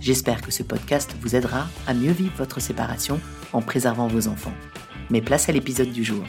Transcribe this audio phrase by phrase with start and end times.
[0.00, 3.20] J'espère que ce podcast vous aidera à mieux vivre votre séparation
[3.52, 4.54] en préservant vos enfants.
[5.10, 6.22] Mais place à l'épisode du jour.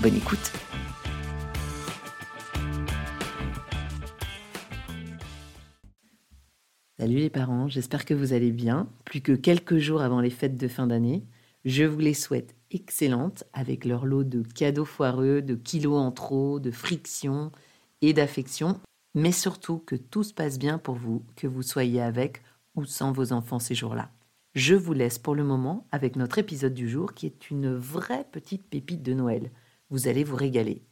[0.00, 0.52] Bonne écoute
[7.00, 8.88] Salut les parents, j'espère que vous allez bien.
[9.04, 11.24] Plus que quelques jours avant les fêtes de fin d'année,
[11.64, 16.60] je vous les souhaite excellentes avec leur lot de cadeaux foireux, de kilos en trop,
[16.60, 17.50] de frictions
[18.02, 18.80] et d'affection,
[19.14, 22.42] mais surtout que tout se passe bien pour vous, que vous soyez avec
[22.74, 24.10] ou sans vos enfants ces jours-là?
[24.54, 28.26] Je vous laisse pour le moment avec notre épisode du jour qui est une vraie
[28.32, 29.52] petite pépite de Noël.
[29.90, 30.82] Vous allez vous régaler.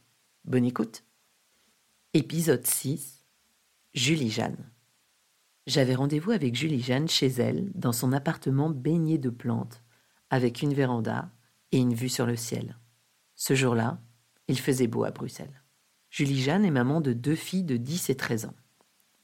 [0.45, 1.03] Bonne écoute.
[2.13, 3.25] Épisode 6.
[3.93, 4.71] Julie Jeanne.
[5.67, 9.83] J'avais rendez-vous avec Julie Jeanne chez elle, dans son appartement baigné de plantes,
[10.29, 11.29] avec une véranda
[11.71, 12.77] et une vue sur le ciel.
[13.35, 14.01] Ce jour-là,
[14.47, 15.63] il faisait beau à Bruxelles.
[16.09, 18.55] Julie Jeanne est maman de deux filles de 10 et 13 ans.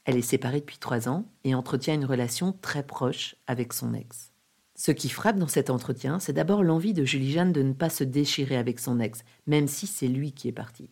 [0.06, 4.30] Elle est séparée depuis trois ans et entretient une relation très proche avec son ex.
[4.76, 7.90] Ce qui frappe dans cet entretien, c'est d'abord l'envie de Julie Jeanne de ne pas
[7.90, 10.90] se déchirer avec son ex, même si c'est lui qui est parti.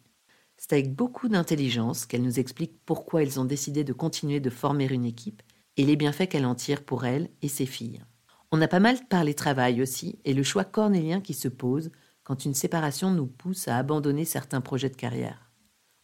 [0.57, 4.87] C'est avec beaucoup d'intelligence qu'elle nous explique pourquoi ils ont décidé de continuer de former
[4.87, 5.43] une équipe
[5.77, 8.03] et les bienfaits qu'elle en tire pour elle et ses filles.
[8.51, 11.93] On a pas mal parlé travail aussi et le choix cornélien qui se pose
[12.25, 15.51] quand une séparation nous pousse à abandonner certains projets de carrière.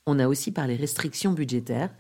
[0.07, 1.95] On a aussi parlé restrictions budgétaires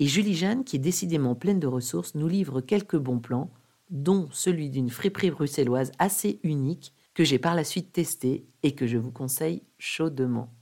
[0.00, 3.52] et Julie Jeanne, qui est décidément pleine de ressources, nous livre quelques bons plans,
[3.90, 8.86] dont celui d'une friperie bruxelloise assez unique que j'ai par la suite testé et que
[8.86, 10.54] je vous conseille chaudement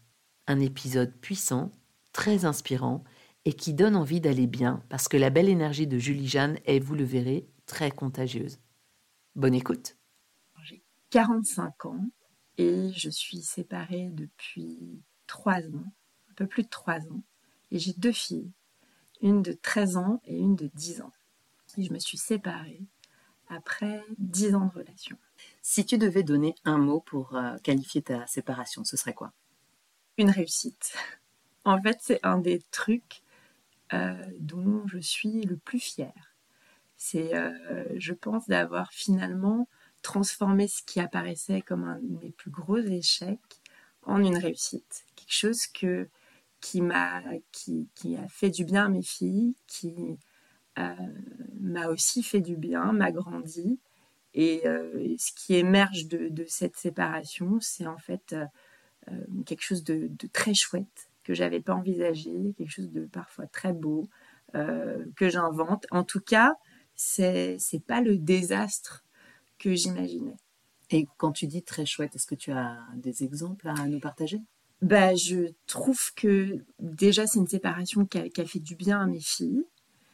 [0.48, 1.70] un épisode puissant,
[2.12, 3.04] très inspirant
[3.44, 6.80] et qui donne envie d'aller bien parce que la belle énergie de Julie Jeanne est,
[6.80, 8.58] vous le verrez, très contagieuse.
[9.36, 9.96] Bonne écoute.
[10.64, 12.04] J'ai 45 ans
[12.56, 15.92] et je suis séparée depuis 3 ans,
[16.30, 17.22] un peu plus de 3 ans.
[17.70, 18.50] Et j'ai deux filles,
[19.20, 21.12] une de 13 ans et une de 10 ans.
[21.76, 22.82] Et je me suis séparée
[23.48, 25.16] après 10 ans de relation.
[25.62, 29.32] Si tu devais donner un mot pour euh, qualifier ta séparation, ce serait quoi?
[30.16, 30.94] Une réussite.
[31.64, 33.22] En fait, c'est un des trucs
[33.92, 36.34] euh, dont je suis le plus fière.
[36.96, 39.68] C'est, euh, je pense, d'avoir finalement
[40.02, 43.60] transformé ce qui apparaissait comme un de mes plus gros échecs
[44.02, 45.04] en une réussite.
[45.14, 46.08] Quelque chose que,
[46.60, 50.18] qui, m'a, qui, qui a fait du bien à mes filles, qui
[50.78, 50.94] euh,
[51.60, 53.78] m'a aussi fait du bien, m'a grandi.
[54.34, 54.62] Et,
[55.18, 58.34] ce qui émerge de, de cette séparation, c'est en fait
[59.10, 63.72] euh, quelque chose de, très chouette que j'avais pas envisagé, quelque chose de parfois très
[63.72, 64.08] beau
[64.54, 65.86] euh, que j'invente.
[65.90, 66.54] En tout cas,
[66.94, 69.04] c'est c'est pas le désastre
[69.58, 70.36] que j'imaginais.
[70.90, 74.40] Et quand tu dis très chouette, est-ce que tu as des exemples à nous partager?
[74.82, 79.20] Bah, je trouve que déjà c'est une séparation qui a, fait du bien à mes
[79.20, 79.64] filles.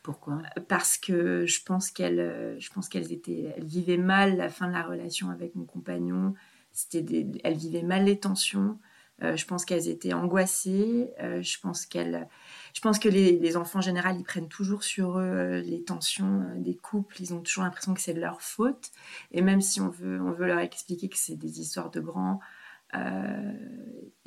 [0.03, 0.43] Pourquoi?
[0.69, 4.73] Parce que je pense qu'elles, je pense qu'elles étaient, elles vivaient mal la fin de
[4.73, 6.35] la relation avec mon compagnon.
[6.73, 8.79] C'était elles vivaient mal les tensions.
[9.23, 11.11] Euh, je pense qu'elles étaient angoissées.
[11.21, 12.29] Euh, je pense qu'elles,
[12.75, 16.45] je pense que les, enfants en général, ils prennent toujours sur eux euh, les tensions
[16.57, 17.21] des couples.
[17.21, 18.91] Ils ont toujours l'impression que c'est de leur faute.
[19.31, 22.41] Et même si on veut, on veut leur expliquer que c'est des histoires de grands,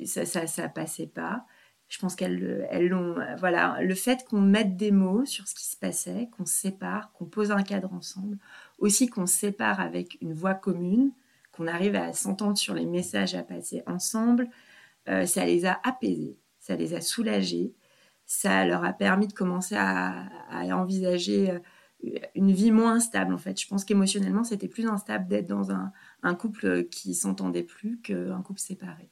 [0.04, 1.44] ça, ça, ça passait pas.
[1.88, 3.16] Je pense qu'elles, elles l'ont.
[3.38, 7.24] Voilà, le fait qu'on mette des mots sur ce qui se passait, qu'on sépare, qu'on
[7.26, 8.38] pose un cadre ensemble,
[8.78, 11.12] aussi qu'on sépare avec une voix commune
[11.58, 14.48] qu'on arrive à s'entendre sur les messages à passer ensemble,
[15.08, 17.74] euh, ça les a apaisés, ça les a soulagés,
[18.26, 21.58] ça leur a permis de commencer à, envisager euh,
[22.34, 23.60] une vie moins instable en fait.
[23.60, 28.60] Je pense qu'émotionnellement, c'était plus instable d'être dans un, couple qui s'entendait plus qu'un couple
[28.60, 29.10] séparé.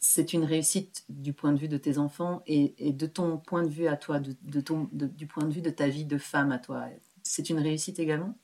[0.00, 3.68] C'est une réussite du point de vue de tes enfants et, de ton point de
[3.68, 6.58] vue à toi, de, ton, du point de vue de ta vie de femme à
[6.58, 6.86] toi.
[7.24, 8.38] C'est une réussite également?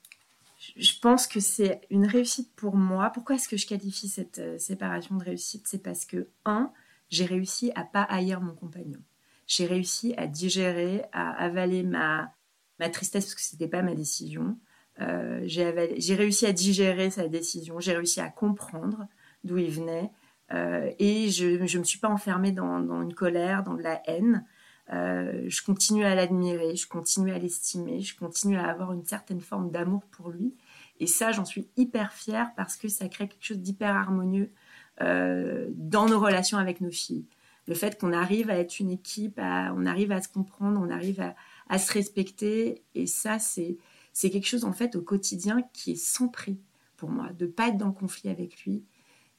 [0.77, 3.11] Je pense que c'est une réussite pour moi.
[3.11, 5.69] Pourquoi est-ce que je qualifie cette euh, séparation de réussite?
[5.69, 6.73] C'est parce que, un,
[7.11, 9.01] j'ai réussi à pas haïr mon compagnon.
[9.47, 12.35] J'ai réussi à digérer, à avaler ma,
[12.79, 14.57] ma tristesse parce que c'était pas ma décision.
[15.01, 17.81] Euh, j'ai réussi à digérer sa décision.
[17.81, 19.07] J'ai réussi à comprendre
[19.43, 20.11] d'où il venait.
[20.53, 24.45] Euh, et je ne me suis pas enfermée dans, une colère, dans de la haine.
[24.93, 29.41] Euh, je continue à l'admirer, je continue à l'estimer, je continue à avoir une certaine
[29.41, 30.55] forme d'amour pour lui.
[31.01, 34.53] Et ça, j'en suis hyper fière parce que ça crée quelque chose d'hyper harmonieux
[35.01, 37.27] dans nos relations avec nos filles.
[37.67, 41.21] Le fait qu'on arrive à être une équipe, on arrive à se comprendre, on arrive
[41.21, 41.35] à,
[41.69, 42.83] à se respecter.
[42.95, 43.77] Et ça, c'est,
[44.13, 46.59] c'est quelque chose en fait au quotidien qui est sans prix
[46.97, 48.85] pour moi, de pas être dans le conflit avec lui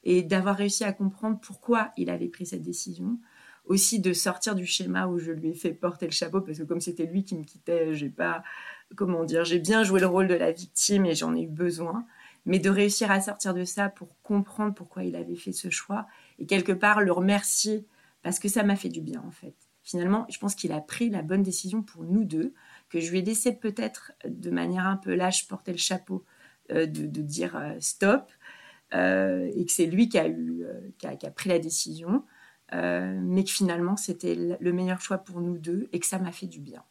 [0.04, 3.18] et d'avoir réussi à comprendre pourquoi il avait pris cette décision,
[3.64, 6.62] aussi de sortir du schéma où je lui ai fait porter le chapeau parce que
[6.62, 8.44] comme c'était lui qui me quittait, j'ai pas
[8.94, 12.06] comment dire, j'ai bien joué le rôle de la victime et j'en ai eu besoin,
[12.44, 16.06] mais de réussir à sortir de ça pour comprendre pourquoi il avait fait ce choix
[16.38, 17.84] et quelque part le remercier
[18.22, 19.54] parce que ça m'a fait du bien en fait.
[19.86, 22.52] Finalement, je pense qu'il a pris la bonne décision pour nous deux,
[22.88, 26.24] que je lui ai laissé peut-être de manière un peu lâche porter le chapeau,
[26.72, 28.28] euh, de, dire euh, stop,
[28.94, 32.24] euh, et que c'est lui qui a, pris la décision.
[32.72, 36.48] Mais que finalement c'était le meilleur choix pour nous deux et que ça m'a fait
[36.48, 36.82] du bien.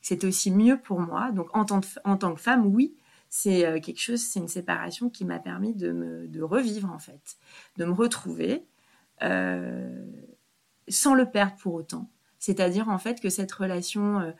[0.00, 1.32] C'était aussi mieux pour moi.
[1.32, 2.94] Donc en tant, que femme, oui,
[3.28, 7.36] c'est quelque chose, c'est une séparation qui m'a permis de, me, de revivre en fait,
[7.78, 8.64] de me retrouver
[10.88, 12.08] sans le perdre pour autant.
[12.38, 14.34] C'est-à-dire en fait que cette relation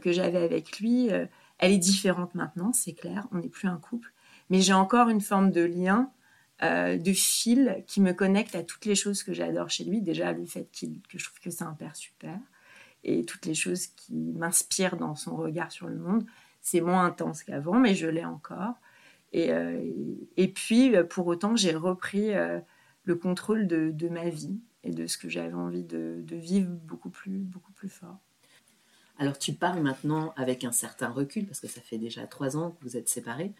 [0.00, 4.12] que j'avais avec lui, elle est différente maintenant, c'est clair, on n'est plus un couple,
[4.50, 6.10] mais j'ai encore une forme de lien
[6.62, 10.02] euh, de fil qui me connecte à toutes les choses que j'adore chez lui.
[10.02, 12.38] Déjà, le fait que je trouve que c'est un père super
[13.02, 16.26] et toutes les choses qui m'inspirent dans son regard sur le monde.
[16.60, 18.74] C'est moins intense qu'avant, mais je l'ai encore.
[19.32, 19.90] Et, euh,
[20.54, 22.32] puis, euh, pour autant, j'ai repris
[23.04, 27.38] le contrôle de, ma vie et de ce que j'avais envie de, vivre beaucoup plus,
[27.38, 28.18] beaucoup plus fort.
[29.18, 32.70] Alors, tu parles maintenant avec un certain recul, parce que ça fait déjà trois ans
[32.70, 33.52] que vous êtes séparés.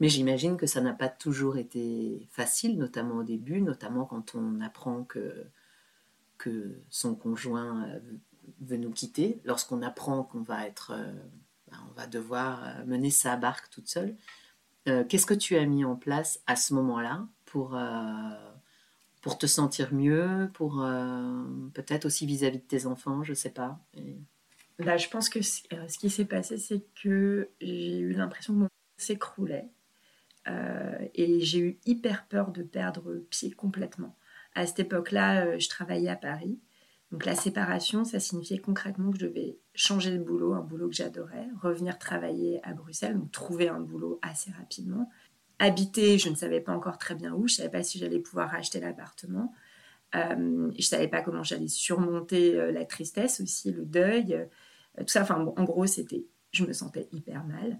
[0.00, 4.60] Mais j'imagine que ça n'a pas toujours été facile, notamment au début, notamment quand on
[4.60, 5.46] apprend que,
[6.38, 8.00] que son conjoint euh,
[8.60, 11.12] veut nous quitter, lorsqu'on apprend qu'on va être, euh,
[11.70, 14.16] ben, on va devoir euh, mener sa barque toute seule.
[14.84, 17.78] Qu'est-ce que tu as mis en place à ce moment-là pour,
[19.22, 20.84] pour te sentir mieux, pour
[21.72, 23.78] peut-être aussi vis-à-vis de tes enfants, je ne sais pas.
[24.78, 28.68] Là, je pense que ce qui s'est passé, c'est que j'ai eu l'impression que mon
[29.02, 29.68] s'écroulait
[30.48, 34.16] euh, et j'ai eu hyper peur de perdre pied complètement.
[34.54, 36.58] À cette époque-là, euh, je travaillais à Paris.
[37.10, 40.94] Donc la séparation, ça signifiait concrètement que je devais changer de boulot, un boulot que
[40.94, 45.10] j'adorais, revenir travailler à Bruxelles, donc trouver un boulot assez rapidement.
[45.62, 48.18] Habiter, je ne savais pas encore très bien où, je ne savais pas si j'allais
[48.18, 49.52] pouvoir racheter l'appartement.
[50.14, 54.46] Euh, je ne savais pas comment j'allais surmonter la tristesse aussi, le deuil,
[54.98, 55.22] tout ça.
[55.22, 57.78] Enfin, en gros, c'était, je me sentais hyper mal.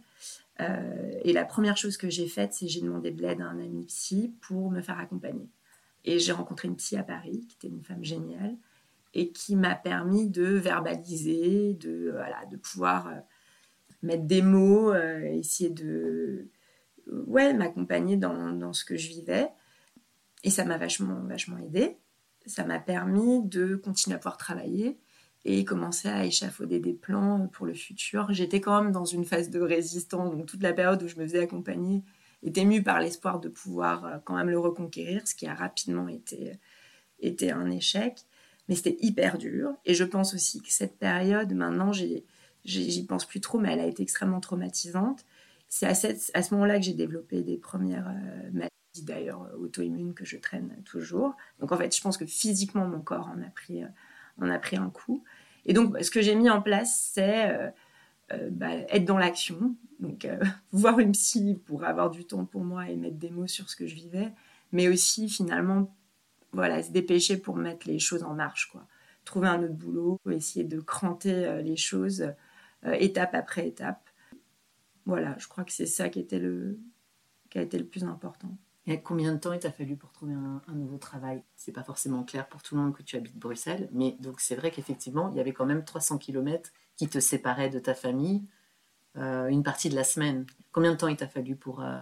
[0.60, 3.58] Euh, et la première chose que j'ai faite, c'est j'ai demandé de l'aide à un
[3.58, 5.48] ami psy pour me faire accompagner.
[6.04, 8.56] Et j'ai rencontré une psy à Paris, qui était une femme géniale,
[9.14, 13.20] et qui m'a permis de verbaliser, de, voilà, de pouvoir euh,
[14.02, 16.48] mettre des mots, euh, essayer de
[17.06, 19.48] ouais, m'accompagner dans, dans, ce que je vivais.
[20.44, 21.96] Et ça m'a vachement, vachement aidé.
[22.46, 24.98] Ça m'a permis de continuer à pouvoir travailler
[25.44, 28.32] et commencer à échafauder des plans pour le futur.
[28.32, 31.26] J'étais quand même dans une phase de résistance, donc toute la période où je me
[31.26, 32.02] faisais accompagner
[32.42, 36.08] était mue par l'espoir de pouvoir euh, quand même le reconquérir, ce qui a rapidement
[36.08, 36.52] été,
[37.20, 38.20] été un échec.
[38.68, 39.74] Mais c'était hyper dur.
[39.84, 43.86] Et je pense aussi que cette période, maintenant, j'y pense plus trop, mais elle a
[43.86, 45.24] été extrêmement traumatisante.
[45.74, 45.86] C'est
[46.34, 50.82] à, ce moment-là que j'ai développé des premières euh, maladies, d'ailleurs auto-immunes, que je traîne
[50.84, 51.34] toujours.
[51.60, 53.82] Donc en fait, je pense que physiquement, mon corps en a pris...
[53.82, 53.88] Euh,
[54.40, 55.24] un coup.
[55.64, 57.70] Et donc, ce que j'ai mis en place, c'est euh,
[58.32, 59.74] euh, bah, être dans l'action.
[60.00, 60.38] Donc, euh,
[60.72, 63.76] voir une psy pour avoir du temps pour moi et mettre des mots sur ce
[63.76, 64.32] que je vivais,
[64.72, 65.94] mais aussi finalement,
[66.52, 68.86] voilà, se dépêcher pour mettre les choses en marche, quoi.
[69.24, 72.26] Trouver un autre boulot, essayer de cranter les choses
[72.84, 74.10] étape après étape.
[75.06, 76.78] Voilà, je crois que c'est ça qui, était le,
[77.50, 78.56] qui a été le plus important.
[78.86, 81.42] Et combien de temps il t'a fallu pour trouver un, nouveau travail?
[81.54, 84.56] C'est pas forcément clair pour tout le monde que tu habites Bruxelles, mais donc c'est
[84.56, 88.42] vrai qu'effectivement, il y avait quand même 300 km qui te séparaient de ta famille
[89.16, 90.46] euh, une partie de la semaine.
[90.72, 91.98] Combien de temps il t'a fallu pour, euh,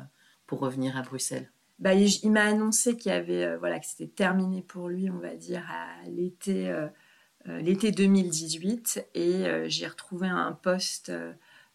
[0.46, 1.50] pour revenir à Bruxelles?
[1.78, 5.34] Bah, il, m'a annoncé qu'il avait euh, voilà que c'était terminé pour lui, on va
[5.34, 6.72] dire à l'été
[7.46, 11.10] l'été 2018, et j'ai retrouvé un poste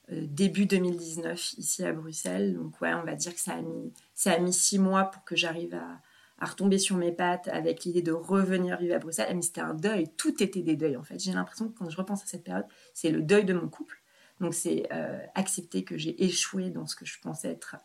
[0.10, 2.54] début 2019 ici à Bruxelles.
[2.54, 5.24] Donc ouais, on va dire que ça a mis, ça a mis six mois pour
[5.24, 6.02] que j'arrive à,
[6.40, 9.36] à retomber sur mes pattes avec l'idée de revenir vivre à Bruxelles.
[9.36, 11.20] Mais c'était un deuil, tout était des deuils en fait.
[11.20, 14.02] J'ai l'impression que quand je repense à cette période, c'est le deuil de mon couple.
[14.42, 17.78] Donc c'est euh, accepter que j'ai échoué dans ce que je pensais être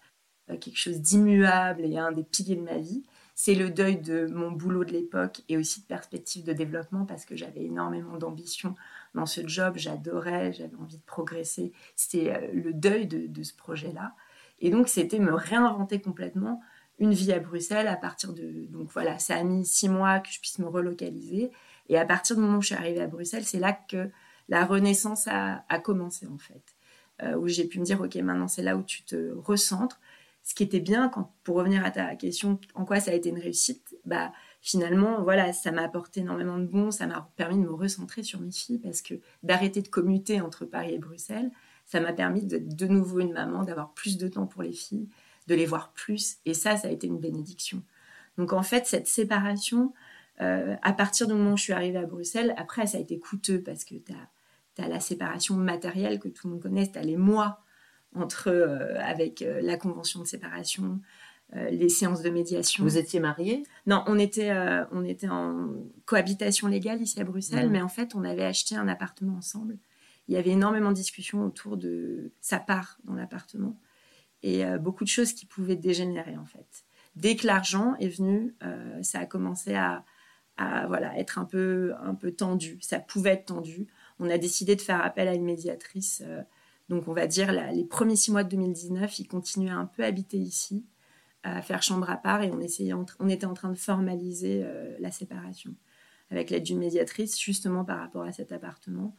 [0.50, 3.04] euh, quelque chose d'immuable et un des piliers de ma vie.
[3.34, 7.24] C'est le deuil de mon boulot de l'époque et aussi de perspectives de développement parce
[7.24, 8.74] que j'avais énormément d'ambition
[9.14, 11.72] dans ce job, j'adorais, j'avais envie de progresser.
[11.96, 14.14] C'était euh, le deuil de, ce projet-là.
[14.60, 16.60] Et donc c'était me réinventer complètement
[16.98, 18.66] une vie à Bruxelles à partir de...
[18.68, 21.50] Donc voilà, ça a mis six mois que je puisse me relocaliser.
[21.88, 24.10] Et à partir du moment où je suis arrivée à Bruxelles, c'est là que
[24.48, 26.62] la renaissance a, commencé en fait.
[27.22, 30.00] Euh, où j'ai pu me dire, ok, maintenant c'est là où tu te recentres.
[30.42, 33.28] Ce qui était bien, quand, pour revenir à ta question, en quoi ça a été
[33.28, 37.62] une réussite, bah finalement, voilà, ça m'a apporté énormément de bons, ça m'a permis de
[37.62, 41.50] me recentrer sur mes filles parce que d'arrêter de commuter entre Paris et Bruxelles,
[41.86, 45.08] ça m'a permis de, de nouveau une maman, d'avoir plus de temps pour les filles,
[45.46, 46.38] de les voir plus.
[46.46, 47.82] Et ça, ça a été une bénédiction.
[48.38, 49.92] Donc en fait, cette séparation,
[50.40, 53.18] euh, à partir du moment où je suis arrivée à Bruxelles, après, ça a été
[53.18, 57.02] coûteux parce que tu as, la séparation matérielle que tout le monde connaît, tu as
[57.02, 57.60] les mois
[58.14, 61.00] entre, euh, avec euh, la convention de séparation,
[61.52, 62.84] les séances de médiation.
[62.84, 63.64] Vous étiez mariés?
[63.84, 64.52] Non, on était,
[64.92, 65.70] on était en
[66.04, 67.72] cohabitation légale ici à Bruxelles, mmh.
[67.72, 69.76] mais en fait, on avait acheté un appartement ensemble.
[70.28, 73.76] Il y avait énormément de discussions autour de sa part dans l'appartement
[74.44, 76.84] et euh, beaucoup de choses qui pouvaient dégénérer en fait.
[77.16, 80.04] Dès que l'argent est venu, euh, ça a commencé à,
[80.86, 82.78] voilà, être un peu, un peu tendu.
[82.82, 83.86] Ça pouvait être tendu.
[84.18, 86.22] On a décidé de faire appel à une médiatrice.
[86.90, 90.02] Euh, donc on va dire les premiers six mois de 2019, il continuait un peu
[90.02, 90.86] à habiter ici,
[91.42, 94.64] à faire chambre à part et on, essayait, on était en train de formaliser
[94.98, 95.74] la séparation
[96.30, 99.14] avec l'aide d'une médiatrice justement par rapport à cet appartement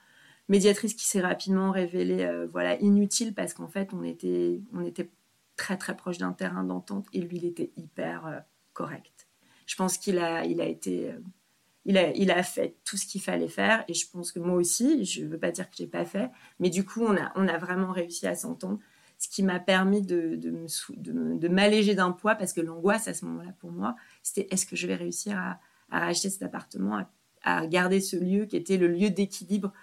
[0.51, 5.09] médiatrice qui s'est rapidement révélée euh, voilà inutile parce qu'en fait on était on était
[5.55, 8.39] très très proche d'un terrain d'entente et lui il était hyper euh,
[8.73, 9.27] correct.
[9.65, 11.19] Je pense qu'il a il a été euh,
[11.85, 15.23] il a, fait tout ce qu'il fallait faire et je pense que moi aussi, je
[15.23, 17.15] ne veux pas dire que j'ai pas fait, mais du coup, on
[17.47, 18.79] a, vraiment réussi à s'entendre,
[19.17, 20.65] ce qui m'a permis de, de,
[20.97, 24.65] de, de m'alléger d'un poids parce que l'angoisse à ce moment-là pour moi, c'était est-ce
[24.65, 25.59] que je vais réussir à,
[25.91, 27.05] racheter cet appartement,
[27.43, 29.73] à, garder ce lieu qui était le lieu d'équilibre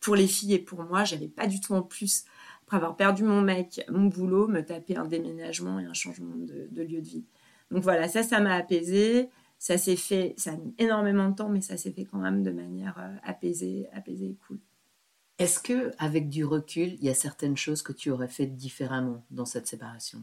[0.00, 2.24] pour les filles et pour moi, j'avais pas du tout en plus,
[2.62, 6.82] après avoir perdu mon mec, mon boulot, me taper un déménagement et un changement de,
[6.82, 7.24] lieu de vie.
[7.70, 9.28] Donc voilà, ça, ça m'a apaisé.
[9.58, 12.42] Ça s'est fait, ça a mis énormément de temps, mais ça s'est fait quand même
[12.42, 14.60] de manière euh, apaisée, apaisée et cool.
[15.38, 19.24] Est-ce que, avec du recul, il y a certaines choses que tu aurais faites différemment
[19.30, 20.22] dans cette séparation?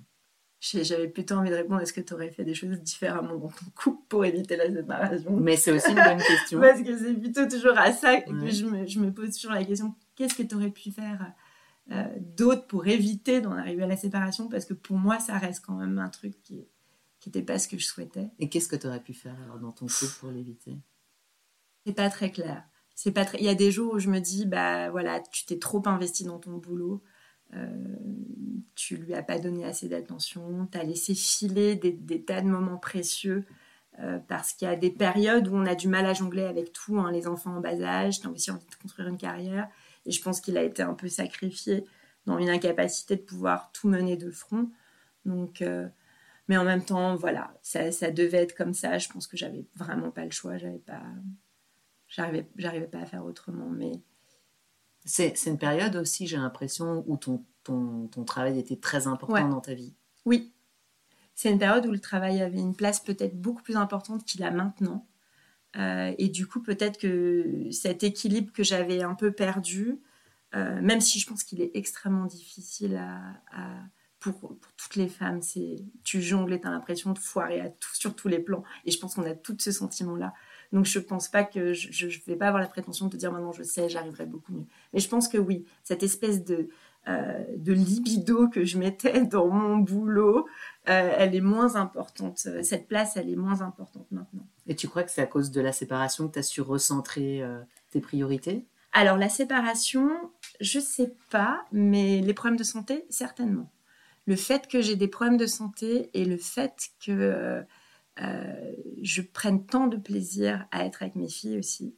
[0.59, 3.65] J'avais plutôt envie de répondre est-ce que tu aurais fait des choses différemment dans ton
[3.75, 5.31] couple pour éviter la séparation?
[5.37, 6.59] Mais c'est aussi une bonne question.
[6.61, 9.63] Parce que c'est plutôt toujours à ça que je, me, je, me, pose toujours la
[9.63, 11.33] question qu'est-ce que tu aurais pu faire
[11.91, 14.49] euh, d'autre pour éviter d'en arriver à la séparation?
[14.49, 16.65] Parce que pour moi, ça reste quand même un truc qui
[17.29, 18.29] n'était pas ce que je souhaitais.
[18.39, 20.77] Et qu'est-ce que tu aurais pu faire alors dans ton couple pour l'éviter?
[21.85, 22.63] C'est pas très clair.
[22.95, 23.39] C'est pas très...
[23.39, 26.23] Il y a des jours où je me dis, bah voilà, tu t'es trop investi
[26.23, 27.03] dans ton boulot.
[27.53, 27.67] Euh,
[28.73, 32.77] tu lui as pas donné assez d'attention, tu as laissé filer des, tas de moments
[32.77, 33.45] précieux
[33.99, 36.73] euh, parce qu'il y a des périodes où on a du mal à jongler avec
[36.73, 39.69] tout, hein, les enfants en bas âge, tu as aussi envie de construire une carrière
[40.05, 41.85] et je pense qu'il a été un peu sacrifié
[42.25, 44.69] dans une incapacité de pouvoir tout mener de front.
[45.25, 45.87] Donc, euh,
[46.47, 48.97] mais en même temps, voilà, ça, ça, devait être comme ça.
[48.97, 51.01] Je pense que j'avais vraiment pas le choix, j'avais pas,
[52.07, 53.69] j'arrivais, j'arrivais pas à faire autrement.
[53.69, 53.91] Mais
[55.05, 59.61] c'est une période aussi, j'ai l'impression, où ton, ton, ton, travail était très important dans
[59.61, 59.93] ta vie.
[60.25, 60.51] Oui.
[61.35, 64.51] C'est une période où le travail avait une place peut-être beaucoup plus importante qu'il a
[64.51, 65.05] maintenant.
[65.75, 69.99] Euh, et du coup, peut-être que cet équilibre que j'avais un peu perdu,
[70.55, 73.73] euh, même si je pense qu'il est extrêmement difficile à,
[74.31, 77.69] pour, pour, toutes les femmes, c'est tu jongles et tu as l'impression de foirer à
[77.69, 78.63] tout, sur tous les plans.
[78.85, 80.33] Et je pense qu'on a tout ce sentiment-là.
[80.71, 83.31] Donc je pense pas que je ne vais pas avoir la prétention de te dire
[83.31, 84.65] maintenant je sais, j'arriverai beaucoup mieux.
[84.93, 86.69] Mais je pense que oui, cette espèce de,
[87.07, 90.47] euh, de libido que je mettais dans mon boulot,
[90.89, 92.47] euh, elle est moins importante.
[92.63, 94.47] Cette place, elle est moins importante maintenant.
[94.67, 97.43] Et tu crois que c'est à cause de la séparation que tu as su recentrer
[97.43, 98.65] euh, tes priorités?
[98.91, 100.09] Alors la séparation,
[100.61, 103.69] je sais pas, mais les problèmes de santé, certainement.
[104.25, 107.65] Le fait que j'ai des problèmes de santé et le fait que
[108.21, 111.95] euh, je prenne tant de plaisir à être avec mes filles aussi.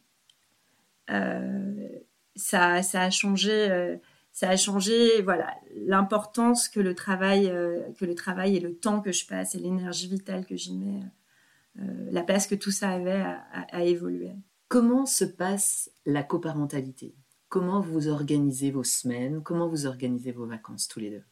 [1.09, 1.87] Euh,
[2.35, 3.97] ça, a changé, euh,
[4.31, 7.45] ça a changé, voilà, l'importance que le travail,
[7.97, 11.01] que le travail et le temps que je passe et l'énergie vitale que j'y mets,
[12.11, 13.23] la place que tout ça avait
[13.71, 14.33] à, évoluer.
[14.67, 17.15] Comment se passe la coparentalité?
[17.49, 21.23] Comment vous organisez vos semaines, comment vous organisez vos vacances tous les deux?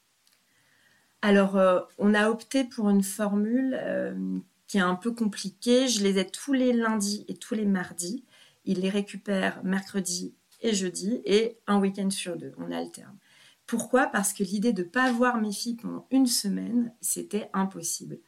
[1.25, 5.87] Alors, euh, on a opté pour une formule euh, qui est un peu compliquée.
[5.87, 8.23] Je les ai tous les lundis et tous les mardis.
[8.63, 12.51] Ils les récupèrent mercredi et jeudi et un week-end sur deux.
[12.59, 13.17] On alterne.
[13.65, 14.05] Pourquoi?
[14.05, 18.19] Parce que l'idée de ne pas voir mes filles pendant une semaine, c'était impossible.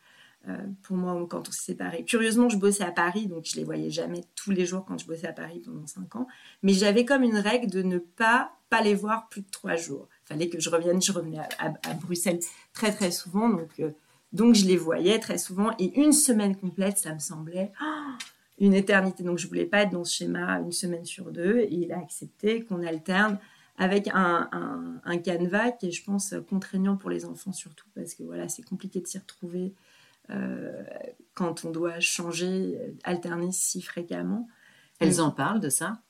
[0.48, 2.04] Euh, pour moi quand on s'est séparés.
[2.04, 5.06] Curieusement, je bossais à Paris, donc je les voyais jamais tous les jours quand je
[5.06, 6.26] bossais à Paris pendant cinq ans.
[6.64, 10.08] Mais j'avais comme une règle de ne pas pas les voir plus de trois jours.
[10.30, 12.40] Il fallait que je revienne, je revenais à, Bruxelles
[12.74, 13.92] très très souvent, donc euh,
[14.34, 15.72] donc je les voyais très souvent.
[15.80, 18.12] Et une semaine complète, ça me semblait oh,
[18.60, 19.24] une éternité.
[19.24, 21.60] Donc je voulais pas être dans ce schéma une semaine sur deux.
[21.60, 23.40] Et il a accepté qu'on alterne
[23.78, 28.16] avec un, un, un, canevas qui est, je pense, contraignant pour les enfants surtout parce
[28.16, 29.74] que voilà, c'est compliqué de s'y retrouver
[30.30, 30.84] euh,
[31.36, 34.48] quand on doit changer, alterner si fréquemment.
[35.00, 36.02] Elles en parlent de ça?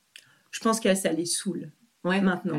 [0.50, 1.70] Je pense que ça les saoule.
[2.04, 2.56] Ouais, maintenant.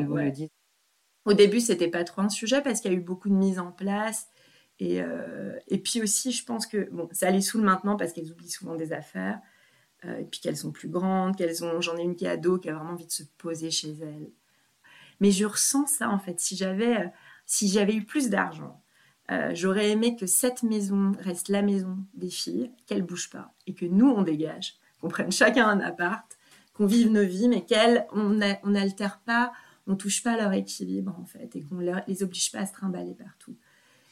[1.30, 3.60] Au début, c'était pas trop un sujet parce qu'il y a eu beaucoup de mise
[3.60, 4.30] en place.
[4.80, 8.32] Et, euh, et puis aussi, je pense que bon, ça les saoule maintenant parce qu'elles
[8.32, 9.40] oublient souvent des affaires.
[10.06, 11.82] Euh, et puis qu'elles sont plus grandes, qu'elles ont.
[11.82, 14.32] J'en ai une qui est ado, qui a vraiment envie de se poser chez elle.
[15.20, 16.40] Mais je ressens ça en fait.
[16.40, 17.14] Si j'avais,
[17.46, 18.82] si j'avais eu plus d'argent,
[19.30, 23.76] euh, j'aurais aimé que cette maison reste la maison des filles, qu'elle bouge pas, et
[23.76, 26.40] que nous, on dégage, qu'on prenne chacun un appart,
[26.74, 29.52] qu'on vive nos vies, mais qu'elles, on n'altère pas,
[29.90, 33.16] on touche pas leur équilibre, en fait, et qu'on les oblige pas à se trimballer
[33.16, 33.56] partout.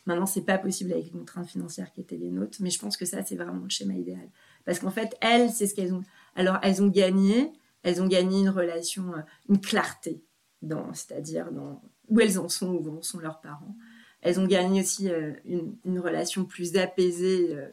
[0.07, 2.97] Maintenant, c'est pas possible avec les contraintes financières qui étaient les nôtres, mais je pense
[2.97, 4.27] que ça, c'est vraiment le schéma idéal.
[4.65, 6.03] Parce qu'en fait, elles, c'est ce qu'elles ont.
[6.35, 7.51] Alors, elles ont gagné,
[7.83, 10.23] elles ont gagné une relation, euh, une clarté,
[10.63, 13.75] dans, c'est-à-dire dans où elles en sont, où en sont leurs parents.
[14.21, 17.69] Elles ont gagné aussi euh, une, relation plus apaisée euh,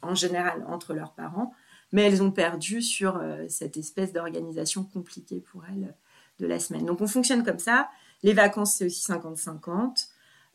[0.00, 1.52] en général entre leurs parents,
[1.92, 5.94] mais elles ont perdu sur cette espèce d'organisation compliquée pour elles
[6.42, 6.84] de la semaine.
[6.84, 7.88] Donc on fonctionne comme ça.
[8.22, 10.08] Les vacances, c'est aussi 50-50.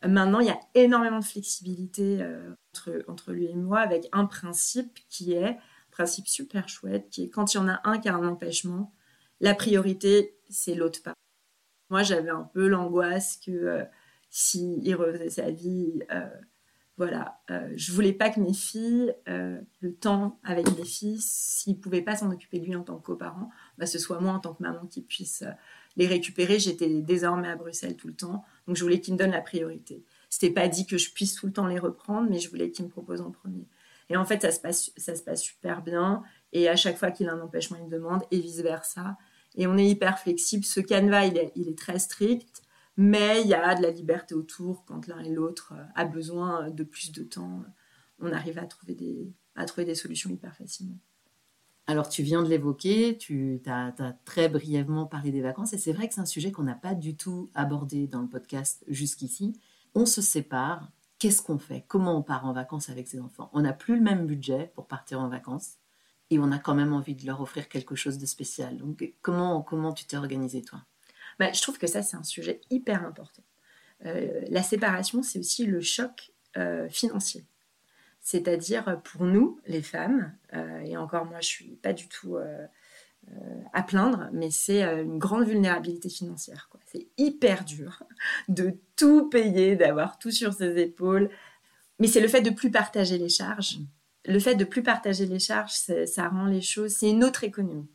[0.05, 2.23] Maintenant, il y a énormément de flexibilité
[2.71, 5.57] entre, entre lui et moi avec un principe qui est, un
[5.89, 8.93] principe super chouette, qui est quand il y en a un qui a un empêchement,
[9.39, 11.15] la priorité, c'est l'autre part.
[11.89, 13.85] Moi, j'avais un peu l'angoisse que
[14.29, 15.99] s'il refaisait sa vie.
[16.11, 16.29] Euh,
[16.97, 21.79] voilà, euh, je voulais pas que mes filles, euh, le temps avec mes filles, s'ils
[21.79, 24.39] pouvaient pas s'en occuper de lui en tant que coparent, bah, ce soit moi en
[24.39, 25.43] tant que maman qui puisse
[25.95, 26.57] les récupérer.
[26.57, 30.03] J'étais désormais à Bruxelles tout le temps, donc je voulais qu'ils me donnent la priorité.
[30.29, 32.85] C'était pas dit que je puisse tout le temps les reprendre, mais je voulais qu'ils
[32.85, 33.67] me proposent en premier.
[34.09, 36.23] Et en fait, ça se passe, ça se passe super bien.
[36.51, 39.17] Et à chaque fois qu'il a un empêchement, il me demande, et vice versa.
[39.55, 40.63] Et on est hyper flexible.
[40.63, 42.63] Ce canevas, il est très strict
[42.97, 46.69] mais il y a de la liberté autour quand l'un et l'autre euh, a besoin
[46.71, 47.63] de plus de temps.
[48.19, 50.97] On arrive à trouver des, à trouver des solutions hyper facilement.
[51.89, 53.93] Alors, tu viens de l'évoquer, tu as,
[54.25, 56.93] très brièvement parlé des vacances, et c'est vrai que c'est un sujet qu'on n'a pas
[56.93, 59.57] du tout abordé dans le podcast jusqu'ici.
[59.95, 61.85] On se sépare, qu'est-ce qu'on fait?
[61.87, 63.49] Comment on part en vacances avec ses enfants?
[63.53, 65.75] On n'a plus le même budget pour partir en vacances,
[66.29, 68.77] et on a quand même envie de leur offrir quelque chose de spécial.
[68.77, 70.81] Donc, comment, comment tu t'es organisé, toi?
[71.39, 73.43] Bah, je trouve que ça, c'est un sujet hyper important.
[74.05, 77.45] Euh, la séparation, c'est aussi le choc euh, financier.
[78.21, 82.37] C'est-à-dire pour nous, les femmes, euh, et encore moi, je suis pas du tout
[83.73, 86.69] à plaindre, mais c'est une grande vulnérabilité financière.
[86.85, 88.03] C'est hyper dur
[88.47, 91.29] de tout payer, d'avoir tout sur ses épaules.
[91.99, 93.79] Mais c'est le fait de plus partager les charges.
[94.25, 96.95] Le fait de plus partager les charges, ça rend les choses.
[96.97, 97.87] C'est une autre économie.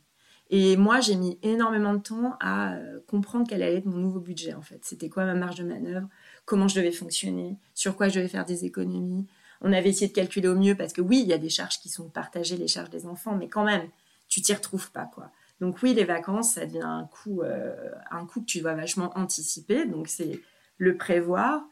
[0.49, 4.19] Et moi, j'ai mis énormément de temps à euh, comprendre quel allait être mon nouveau
[4.19, 4.79] budget, en fait.
[4.83, 6.07] C'était quoi ma marge de manœuvre,
[6.45, 9.25] comment je devais fonctionner, sur quoi je devais faire des économies.
[9.61, 11.79] On avait essayé de calculer au mieux parce que oui, il y a des charges
[11.79, 13.87] qui sont partagées, les charges des enfants, mais quand même,
[14.27, 15.31] tu t'y retrouves pas, quoi.
[15.59, 19.17] Donc oui, les vacances, ça devient un coût, euh, un coût que tu dois vachement
[19.17, 19.85] anticiper.
[19.85, 20.41] Donc c'est
[20.77, 21.63] le prévoir.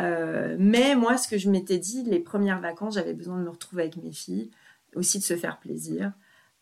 [0.00, 3.50] Euh, mais moi, ce que je m'étais dit, les premières vacances, j'avais besoin de me
[3.50, 4.50] retrouver avec mes filles,
[4.94, 6.12] aussi de se faire plaisir.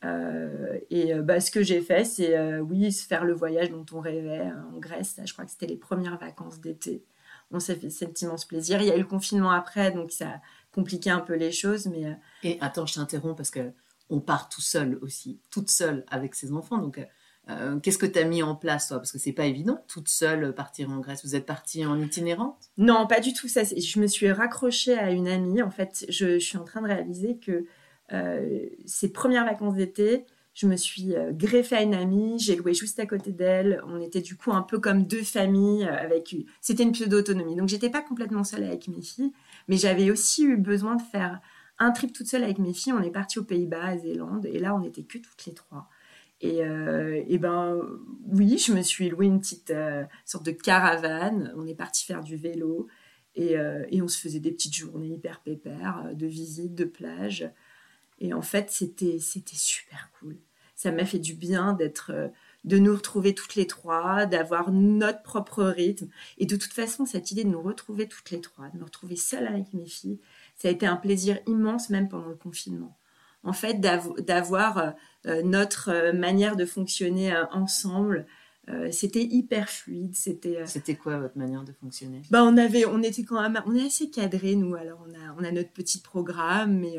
[0.05, 3.87] Euh, et euh, bah, ce que j'ai fait, c'est euh, oui, faire le voyage dont
[3.93, 5.21] on rêvait en Grèce.
[5.25, 7.05] je crois que c'était les premières vacances d'été.
[7.51, 8.81] On s'est fait cet immense plaisir.
[8.81, 10.41] Il y a eu le confinement après, donc ça a
[10.75, 11.87] compliqué un peu les choses.
[11.87, 13.73] Mais et attends, je t'interromps parce que
[14.09, 16.79] on part tout seul aussi, toute seule avec ses enfants.
[16.79, 16.99] Donc
[17.83, 18.99] qu'est-ce que tu as mis en place, toi?
[18.99, 21.25] Parce que c'est pas évident, toute seule partir en Grèce.
[21.25, 22.71] Vous êtes partie en itinérante?
[22.79, 23.49] Non, pas du tout.
[23.49, 25.61] Ça, je me suis raccrochée à une amie.
[25.61, 27.67] En fait, je, je suis en train de réaliser que
[28.13, 32.75] euh, ces premières vacances d'été, je me suis euh, greffée à une amie, j'ai loué
[32.75, 33.83] juste à côté d'elle.
[33.87, 36.21] On était du coup un peu comme deux familles euh.
[36.61, 37.57] C'était une pseudo-autonomie.
[37.57, 39.33] Donc j'étais pas complètement seule avec mes filles,
[39.69, 41.41] mais j'avais aussi eu besoin de faire
[41.79, 42.93] un trip toute seule avec mes filles.
[42.93, 45.89] On est parti aux Pays-Bas, à Zélande, et là on n'était que toutes les trois.
[46.45, 47.81] Et, et ben
[48.27, 49.73] oui, je me suis loué une petite
[50.25, 51.55] sorte de caravane.
[51.57, 52.89] On est parti faire du vélo
[53.37, 53.55] et,
[53.91, 57.49] et, on se faisait des petites journées hyper pépères de visite, de plage.
[58.19, 60.39] Et en fait, c'était c'était super cool.
[60.75, 62.13] Ça m'a fait du bien d'être
[62.65, 66.09] de nous retrouver toutes les trois, d'avoir notre propre rythme.
[66.39, 69.17] Et de toute façon, cette idée de nous retrouver toutes les trois, de me retrouver
[69.17, 70.21] seule avec mes filles,
[70.57, 72.97] ça a été un plaisir immense même pendant le confinement.
[73.45, 74.91] En fait, d'avoir euh,
[75.27, 78.27] euh, notre euh, manière de fonctionner ensemble,
[78.91, 80.15] c'était hyper fluide.
[80.15, 80.65] C'était.
[80.67, 82.23] C'était quoi votre manière de fonctionner?
[82.31, 84.75] Bah, on avait, on était quand même, on est assez cadré nous.
[84.75, 86.99] Alors, on a, on a notre petit programme, mais,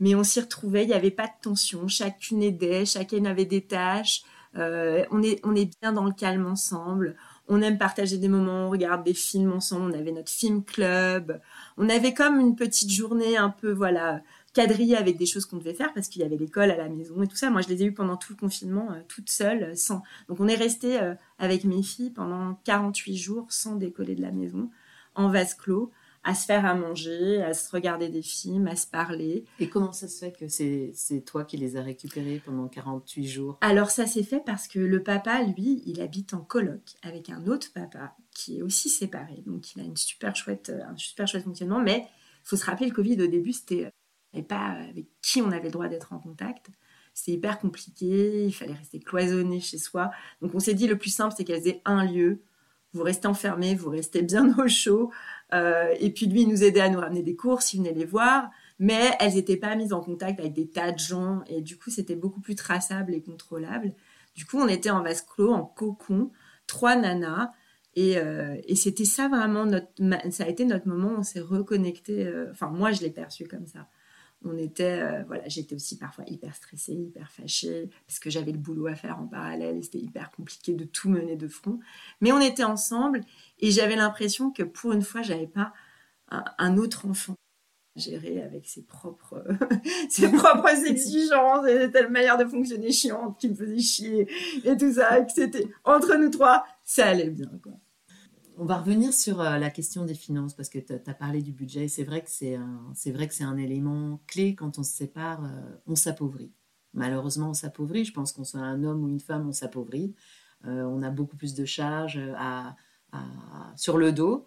[0.00, 0.84] mais on s'y retrouvait.
[0.84, 1.86] Il n'y avait pas de tension.
[1.86, 4.22] Chacune aidait, chacune avait des tâches.
[4.56, 7.16] Euh, on, est, on est bien dans le calme ensemble.
[7.48, 9.92] On aime partager des moments, on regarde des films ensemble.
[9.92, 11.40] On avait notre film club.
[11.76, 15.74] On avait comme une petite journée un peu, voilà, quadrillée avec des choses qu'on devait
[15.74, 17.50] faire parce qu'il y avait l'école à la maison et tout ça.
[17.50, 20.02] Moi, je les ai eues pendant tout le confinement, euh, toute seule, sans.
[20.28, 24.32] Donc, on est resté euh, avec mes filles pendant 48 jours sans décoller de la
[24.32, 24.70] maison,
[25.14, 25.90] en vase clos
[26.24, 29.44] à se faire à manger, à se regarder des films, à se parler.
[29.58, 30.94] Et comment ça se fait que c'est,
[31.26, 33.58] toi qui les as récupérés pendant 48 jours?
[33.60, 37.46] Alors ça s'est fait parce que le papa, lui, il habite en coloc avec un
[37.46, 39.42] autre papa qui est aussi séparé.
[39.46, 41.80] Donc il a une super chouette, euh, un super chouette fonctionnement.
[41.80, 42.06] Mais
[42.44, 43.92] il faut se rappeler, le Covid au début, c'était
[44.34, 46.70] et pas avec qui on avait le droit d'être en contact.
[47.14, 50.10] C'était hyper compliqué, il fallait rester cloisonné chez soi.
[50.40, 52.42] Donc on s'est dit le plus simple, c'est qu'elles aient un lieu
[52.92, 55.10] vous restez enfermés, vous restez bien au chaud.
[55.54, 58.04] Euh, et puis lui, il nous aidait à nous ramener des courses, il venait les
[58.04, 61.76] voir, mais elles n'étaient pas mises en contact avec des tas de gens, et du
[61.78, 63.92] coup, c'était beaucoup plus traçable et contrôlable.
[64.34, 66.30] Du coup, on était en vase clos, en cocon,
[66.66, 67.50] trois nanas,
[67.94, 69.88] et, euh, et c'était ça vraiment notre,
[70.30, 72.26] ça a été notre moment où on s'est reconnecté.
[72.26, 73.86] Euh, enfin, moi, je l'ai perçu comme ça
[74.44, 78.58] on était, euh, voilà, j'étais aussi parfois hyper stressée, hyper fâchée, parce que j'avais le
[78.58, 81.78] boulot à faire en parallèle et c'était hyper compliqué de tout mener de front.
[82.20, 83.20] Mais on était ensemble
[83.60, 85.72] et j'avais l'impression que pour une fois, j'avais pas
[86.28, 87.34] un, autre enfant
[87.96, 89.44] à gérer avec ses propres,
[90.08, 94.28] ses propres exigences et telle manière de fonctionner chiante qui me faisait chier
[94.64, 97.72] et tout ça, et que c'était entre nous trois, ça allait bien, quoi.
[98.62, 101.50] On va revenir sur euh, la question des finances parce que tu as parlé du
[101.50, 101.88] budget.
[101.88, 105.44] C'est vrai que c'est un, vrai que c'est un élément clé quand on se sépare,
[105.44, 106.52] euh, on s'appauvrit.
[106.94, 108.04] Malheureusement, on s'appauvrit.
[108.04, 110.14] Je pense qu'on soit un homme ou une femme, on s'appauvrit.
[110.64, 112.20] Euh, on a beaucoup plus de charges
[113.74, 114.46] sur le dos.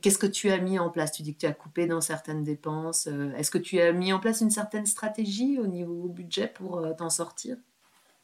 [0.00, 1.12] Qu'est-ce que tu as mis en place?
[1.12, 3.06] Tu dis que tu as coupé dans certaines dépenses.
[3.36, 7.10] Est-ce que tu as mis en place une certaine stratégie au niveau budget pour t'en
[7.10, 7.58] sortir?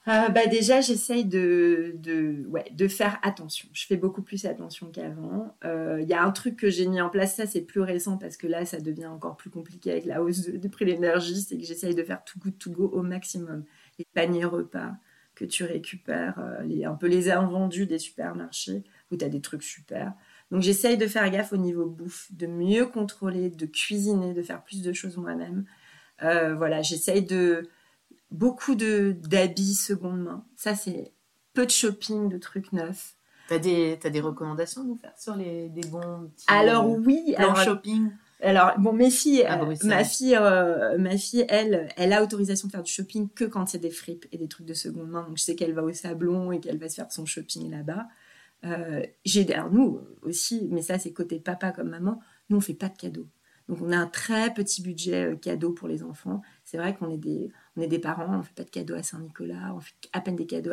[0.08, 3.68] Euh, bah déjà, j'essaye de, de, ouais, de faire attention.
[3.72, 5.54] Je fais beaucoup plus attention qu'avant.
[5.64, 8.16] Il euh, y a un truc que j'ai mis en place, ça c'est plus récent
[8.16, 11.42] parce que là, ça devient encore plus compliqué avec la hausse de, prix de l'énergie.
[11.42, 13.64] C'est que j'essaye de faire tout good to go au maximum.
[13.98, 14.92] Les paniers repas
[15.34, 19.42] que tu récupères, euh, les, un peu les invendus des supermarchés où tu as des
[19.42, 20.14] trucs super.
[20.50, 24.62] Donc j'essaye de faire gaffe au niveau bouffe, de mieux contrôler, de cuisiner, de faire
[24.64, 25.66] plus de choses moi-même.
[26.20, 27.68] voilà, j'essaye de
[28.30, 30.44] beaucoup de d'habits seconde main.
[30.56, 31.12] Ça, c'est
[31.54, 33.14] peu de shopping, de trucs neufs.
[33.48, 37.56] T'as des, as des recommandations à nous faire sur les, des bons Alors oui, alors,
[37.56, 38.10] shopping?
[38.42, 42.72] alors bon, mes filles, euh, ma fille, euh, ma fille, elle, elle a autorisation de
[42.72, 45.08] faire du shopping que quand il y a des fripes et des trucs de seconde
[45.08, 45.22] main.
[45.22, 48.06] Donc je sais qu'elle va au Sablon et qu'elle va se faire son shopping là-bas.
[48.64, 52.74] Euh, j'ai, alors nous aussi, mais ça c'est côté papa comme maman, nous on fait
[52.74, 53.28] pas de cadeaux.
[53.68, 56.42] Donc on a un très petit budget cadeau pour les enfants.
[56.64, 59.04] C'est vrai qu'on est des, on est des parents, on fait pas de cadeaux à
[59.04, 60.72] Saint-Nicolas, on fait à peine des cadeaux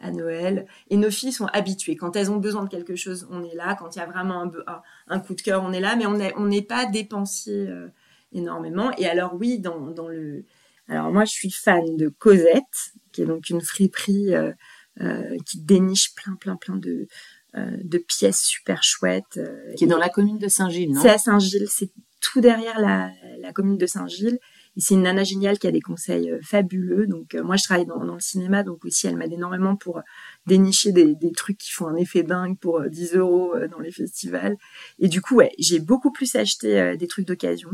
[0.00, 0.66] à, Noël.
[0.88, 1.96] Et nos filles sont habituées.
[1.96, 3.74] Quand elles ont besoin de quelque chose, on est là.
[3.74, 5.96] Quand il y a vraiment un, un coup de cœur, on est là.
[5.96, 7.88] Mais on n'est pas dépensier euh,
[8.32, 8.92] énormément.
[8.98, 10.44] Et alors oui, dans, le...
[10.88, 14.52] Alors moi, je suis fan de Cosette, qui est donc une friperie euh,
[15.00, 17.08] euh, qui déniche plein, plein, plein de,
[17.54, 19.40] de pièces super chouettes.
[19.76, 21.02] qui est dans la commune de Saint-Gilles, non?
[21.02, 21.90] C'est à Saint-Gilles, c'est
[22.20, 24.38] tout derrière la, la commune de Saint-Gilles
[24.76, 27.06] c'est une nana géniale qui a des conseils euh, fabuleux.
[27.06, 30.02] Donc, euh, moi, je travaille dans, le cinéma, donc aussi, elle m'aide énormément pour euh,
[30.46, 34.56] dénicher des, trucs qui font un effet dingue pour 10 euros dans les festivals.
[34.98, 37.70] Et du coup, ouais, j'ai beaucoup plus acheté des trucs d'occasion.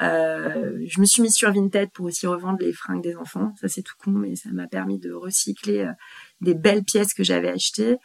[0.00, 3.54] je me suis mise sur Vinted pour aussi revendre les fringues des enfants.
[3.60, 5.88] Ça, c'est tout con, mais ça m'a permis de recycler
[6.40, 7.98] des belles pièces que j'avais achetées.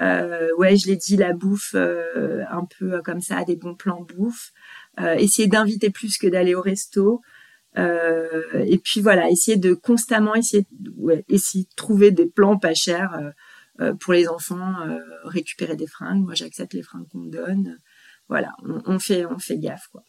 [0.00, 4.52] ouais, je l'ai dit, la bouffe, un peu comme ça, des bons plans bouffe.
[4.98, 7.20] essayer d'inviter plus que d'aller au resto.
[7.78, 12.74] Euh, et puis voilà, essayer de constamment essayer, ouais, essayer de trouver des plans pas
[12.74, 13.30] chers euh,
[13.80, 14.74] euh, pour les enfants,
[15.24, 16.24] récupérer des fringues.
[16.24, 17.78] Moi, j'accepte les fringues qu'on me donne.
[18.28, 20.02] Voilà, on, fait, on fait gaffe, quoi.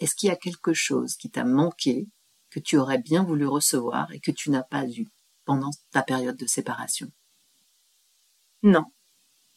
[0.00, 2.08] Est-ce qu'il y a quelque chose qui t'a manqué,
[2.50, 5.06] que tu aurais bien voulu recevoir et que tu n'as pas eu
[5.44, 7.08] pendant ta période de séparation?
[8.62, 8.84] Non,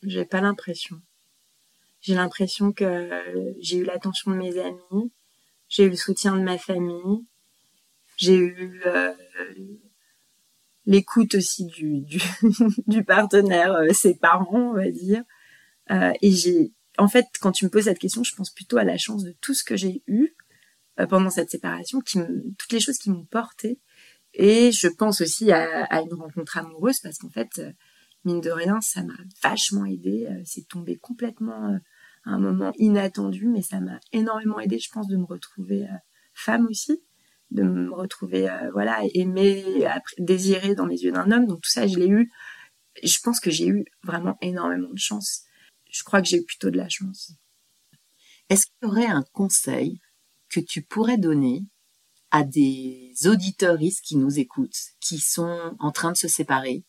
[0.03, 1.01] j'ai pas l'impression.
[2.01, 3.09] J'ai l'impression que
[3.59, 5.11] j'ai eu l'attention de mes amis,
[5.67, 7.25] j'ai eu le soutien de ma famille,
[8.17, 9.13] j'ai eu euh,
[10.85, 12.01] l'écoute aussi du,
[12.87, 15.23] du, partenaire, euh, ses parents, on va dire.
[15.91, 18.83] Euh, et j'ai, en fait, quand tu me poses cette question, je pense plutôt à
[18.83, 20.35] la chance de tout ce que j'ai eu
[20.99, 23.79] euh, pendant cette séparation, toutes les choses qui m'ont porté.
[24.33, 27.71] Et je pense aussi à, à une rencontre amoureuse parce qu'en fait, euh,
[28.25, 30.27] mine de rien, ça m'a vachement aidé.
[30.45, 31.79] C'est tombé complètement
[32.25, 35.87] un moment inattendu, mais ça m'a énormément aidé, je pense, de me retrouver
[36.33, 37.01] femme aussi
[37.51, 41.47] de me retrouver euh, voilà aimée désirée dans les yeux d'un homme.
[41.47, 42.31] Donc tout ça je l'ai eu.
[43.03, 45.41] Je pense que j'ai eu vraiment énormément de chance.
[45.89, 47.33] Je crois que j'ai eu plutôt de la chance.
[48.49, 49.99] Est-ce qu'il y aurait un conseil
[50.49, 51.65] que tu pourrais donner
[52.31, 56.83] à des auditeuristes qui nous écoutent qui sont en train de se séparer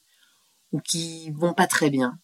[0.72, 2.18] ou qui vont pas très bien?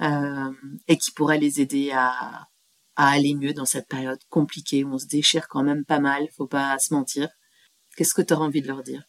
[0.00, 0.52] Euh,
[0.88, 2.48] et qui pourraient les aider à,
[2.96, 6.28] à aller mieux dans cette période compliquée où on se déchire quand même pas mal,
[6.36, 7.28] faut pas se mentir.
[7.96, 9.04] Qu'est-ce que tu auras envie de leur dire?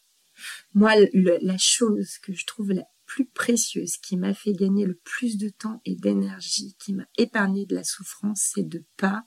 [0.74, 5.38] Moi, la chose que je trouve la plus précieuse, qui m'a fait gagner le plus
[5.38, 9.22] de temps et d'énergie, qui m'a épargné de la souffrance, c'est de pas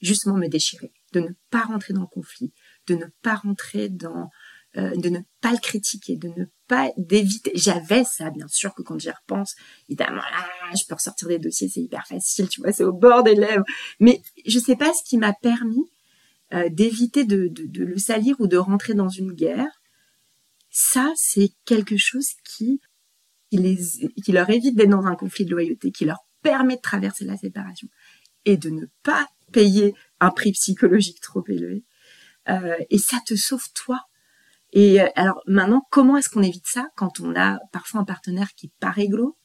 [0.00, 2.52] justement me déchirer, de ne pas rentrer dans le conflit,
[2.86, 4.28] de ne pas rentrer dans,
[4.76, 7.50] euh, de ne pas le critiquer, de ne pas d'éviter.
[7.54, 9.54] J'avais ça, bien sûr, que quand j'y repense,
[9.88, 10.46] évidemment, là,
[10.78, 13.64] je peux ressortir des dossiers, c'est hyper facile, tu vois, c'est au bord des lèvres.
[14.00, 15.90] Mais je sais pas ce qui m'a permis
[16.52, 19.82] euh, d'éviter de, le salir ou de rentrer dans une guerre,
[20.70, 22.80] ça, c'est quelque chose qui,
[23.50, 23.78] qui, les,
[24.22, 27.36] qui leur évite d'être dans un conflit de loyauté, qui leur permet de traverser la
[27.36, 27.88] séparation
[28.44, 31.82] et de ne pas payer un prix psychologique trop élevé.
[32.48, 34.02] Euh, et ça te sauve toi.
[34.72, 38.54] Et euh, alors maintenant, comment est-ce qu'on évite ça quand on a parfois un partenaire
[38.54, 39.36] qui est pas réglo,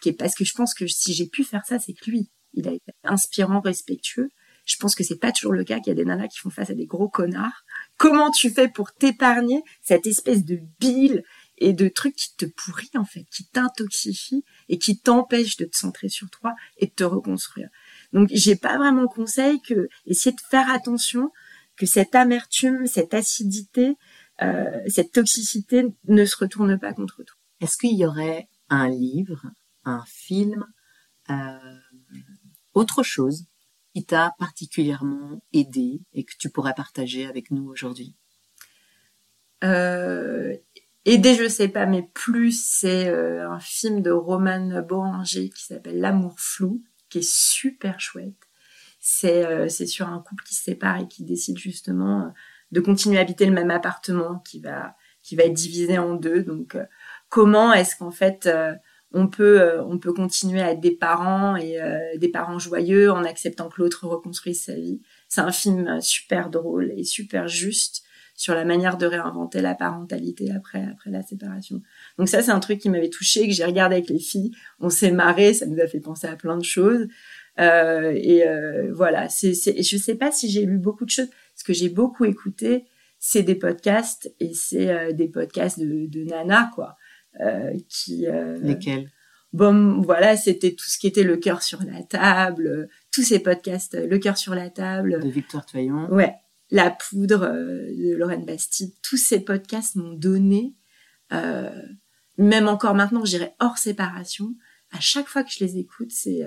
[0.00, 2.30] qui est parce que je pense que si j'ai pu faire ça, c'est que lui,
[2.54, 4.30] il a été inspirant, respectueux,
[4.70, 6.50] je pense que c'est pas toujours le cas qu'il y a des nanas qui font
[6.50, 7.64] face à des gros connards.
[7.96, 11.24] Comment tu fais pour t'épargner cette espèce de bile
[11.58, 15.76] et de trucs qui te pourrit en fait, qui t'intoxifient et qui t'empêchent de te
[15.76, 17.68] centrer sur toi et de te reconstruire?
[18.12, 21.30] Donc j'ai pas vraiment conseil que essayer de faire attention
[21.76, 23.96] que cette amertume, cette acidité,
[24.86, 27.36] cette toxicité ne se retourne pas contre toi.
[27.60, 29.42] Est-ce qu'il y aurait un livre,
[29.84, 30.66] un film,
[31.28, 31.78] euh,
[32.72, 33.46] autre chose
[33.94, 38.14] qui t'a particulièrement aidé et que tu pourrais partager avec nous aujourd'hui?
[39.62, 40.56] Euh,
[41.06, 45.98] Aider, je sais pas, mais plus, c'est euh, un film de Roman Boranger qui s'appelle
[45.98, 48.34] L'amour flou, qui est super chouette.
[49.00, 52.28] C'est euh, c'est sur un couple qui se sépare et qui décide justement euh,
[52.72, 56.42] de continuer à habiter le même appartement qui va qui va être divisé en deux.
[56.42, 56.78] Donc,
[57.28, 58.48] comment est-ce qu'en fait
[59.12, 63.10] on peut euh, on peut continuer à être des parents et euh, des parents joyeux
[63.10, 65.00] en acceptant que l'autre reconstruise sa vie?
[65.28, 68.04] C'est un film super drôle et super juste
[68.36, 71.82] sur la manière de réinventer la parentalité après après la séparation.
[72.18, 74.90] Donc ça c'est un truc qui m'avait touché que j'ai regardé avec les filles, on
[74.90, 77.06] s'est marré, ça nous a fait penser à plein de choses.
[77.58, 81.64] Euh, et euh, voilà, c'est je sais pas si j'ai lu beaucoup de choses ce
[81.64, 82.86] que j'ai beaucoup écouté,
[83.18, 86.96] c'est des podcasts et c'est des podcasts de de nana quoi.
[87.38, 89.10] Euh, qui euh, lesquels?
[89.52, 93.94] Bon voilà c'était tout ce qui était le cœur sur la table tous ces podcasts
[93.94, 95.20] le cœur sur la table.
[95.20, 96.08] De Victor Toyon.
[96.10, 96.34] Ouais
[96.70, 98.92] la poudre euh, de Lorraine Bastide.
[99.02, 100.74] Tous ces podcasts m'ont donné
[101.32, 101.70] euh,
[102.38, 104.54] même encore maintenant j'irai hors séparation
[104.92, 106.42] à chaque fois que je les écoute c'est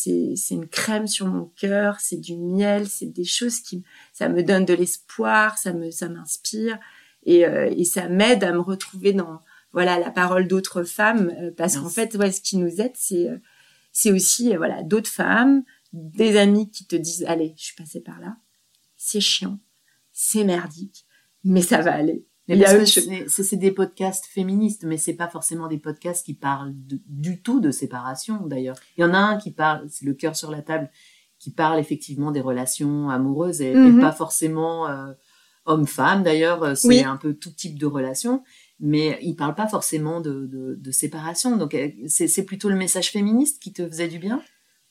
[0.00, 3.82] c'est c'est une crème sur mon cœur c'est du miel c'est des choses qui
[4.12, 6.78] ça me donne de l'espoir ça me ça m'inspire.
[7.24, 9.40] Et, et ça m'aide à me retrouver dans
[9.72, 13.28] voilà la parole d'autres femmes euh, parce qu'en fait ouais, ce qui nous aide c'est
[13.28, 13.38] euh,
[13.92, 18.00] c'est aussi euh, voilà d'autres femmes des amis qui te disent allez je suis passée
[18.00, 18.36] par là
[18.96, 19.58] c'est chiant
[20.12, 21.06] c'est merdique
[21.44, 26.34] mais ça va aller c'est des podcasts féministes, mais c'est pas forcément des podcasts qui
[26.34, 28.46] parlent du tout de séparation.
[28.46, 30.90] D'ailleurs, il y en a un qui parle, c'est le cœur sur la table,
[31.38, 34.00] qui parle effectivement des relations amoureuses et, mm-hmm.
[34.00, 35.12] pas forcément euh,
[35.66, 36.22] homme-femme.
[36.22, 38.42] D'ailleurs, c'est un peu tout type de relation
[38.80, 41.56] mais il parle pas forcément de, de, de séparation.
[41.56, 44.42] Donc euh, c'est plutôt le message féministe qui te faisait du bien?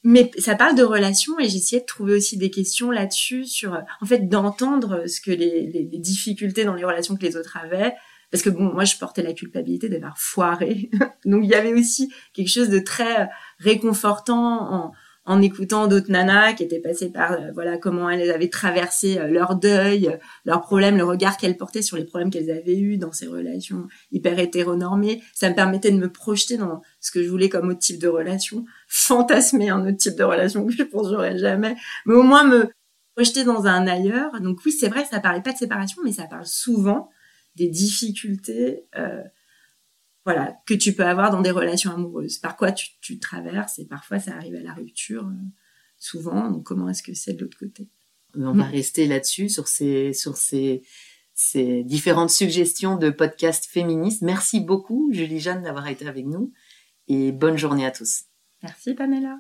[0.10, 4.06] Mais ça parle de relations et j'essayais de trouver aussi des questions là-dessus sur, en
[4.06, 7.94] fait, d'entendre ce que les, les, les, difficultés dans les relations que les autres avaient.
[8.32, 10.90] Parce que bon, moi, je portais la culpabilité d'avoir foiré.
[11.26, 13.28] Donc il y avait aussi quelque chose de très
[13.60, 14.92] réconfortant en,
[15.28, 19.28] en écoutant d'autres nanas qui étaient passées par euh, voilà comment elles avaient traversé euh,
[19.28, 23.12] leur deuil, leurs problèmes, le regard qu'elles portaient sur les problèmes qu'elles avaient eus dans
[23.12, 25.22] ces relations hyper hétéronormées.
[25.34, 28.08] Ça me permettait de me projeter dans ce que je voulais comme autre type de
[28.08, 32.46] relation, fantasmer un autre type de relation que je pense j'aurais jamais, mais au moins
[32.46, 32.70] me
[33.14, 34.40] projeter dans un ailleurs.
[34.40, 37.10] Donc oui, c'est vrai, ça parlait pas de séparation, mais ça parle souvent
[37.56, 39.24] des difficultés euh,
[40.28, 42.38] voilà, que tu peux avoir dans des relations amoureuses.
[42.38, 45.46] Par quoi tu, tu traverses et parfois ça arrive à la rupture, euh,
[45.98, 46.52] souvent.
[46.52, 47.88] Donc comment est-ce que c'est de l'autre côté?
[48.36, 50.84] On va rester là-dessus, sur ces, sur ces,
[51.34, 54.22] ces différentes suggestions de podcasts féministes.
[54.22, 56.52] Merci beaucoup, Julie Jeanne, d'avoir été avec nous
[57.08, 58.24] et bonne journée à tous.
[58.62, 59.40] Merci, Pamela.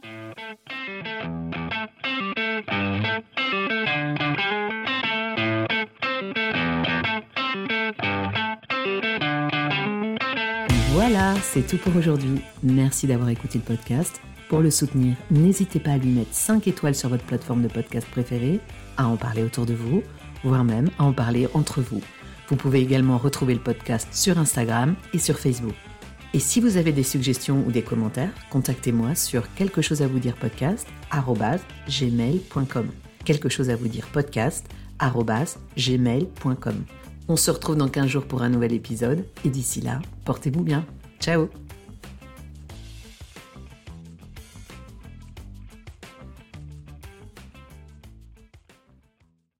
[11.53, 12.41] C'est tout pour aujourd'hui.
[12.61, 14.19] Merci d'avoir écouté le podcast.
[14.49, 18.05] Pour le soutenir, n'hésitez pas à lui mettre 5 étoiles sur votre plateforme de podcast
[18.09, 18.59] préférée,
[18.97, 20.03] à en parler autour de vous,
[20.43, 22.01] voire même à en parler entre vous.
[22.49, 25.75] Vous pouvez également retrouver le podcast sur Instagram et sur Facebook.
[26.33, 30.19] Et si vous avez des suggestions ou des commentaires, contactez-moi sur quelque chose à vous
[30.19, 30.87] dire podcast
[31.89, 32.87] gmail.com.
[33.23, 34.07] Quelque chose à vous dire.
[37.29, 40.85] On se retrouve dans 15 jours pour un nouvel épisode et d'ici là, portez-vous bien.
[41.19, 41.49] Ciao